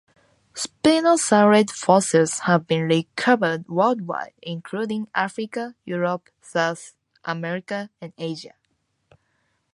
Spinosaurid 0.55 1.69
fossils 1.69 2.39
have 2.47 2.65
been 2.65 2.87
recovered 2.87 3.67
worldwide, 3.69 4.33
including 4.41 5.07
Africa, 5.13 5.75
Europe, 5.85 6.31
South 6.41 6.93
America, 7.23 7.91
and 8.01 8.11
Asia. 8.17 8.55